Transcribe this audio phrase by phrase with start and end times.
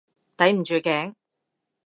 [0.35, 1.13] 抵唔住頸？